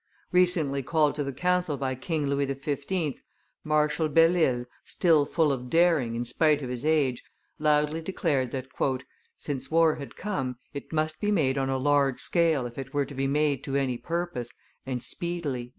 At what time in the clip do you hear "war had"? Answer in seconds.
9.69-10.15